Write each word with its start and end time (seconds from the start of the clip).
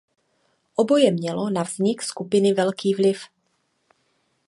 Oboje 0.75 1.11
mělo 1.11 1.49
na 1.49 1.63
vznik 1.63 2.01
skupiny 2.01 2.53
velký 2.53 2.93
vliv. 2.93 3.21